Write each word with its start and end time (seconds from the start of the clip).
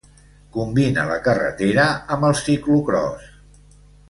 Combina 0.55 1.03
la 1.11 1.17
carretera 1.27 1.85
amb 2.17 2.27
el 2.31 2.35
ciclocròs. 2.43 3.31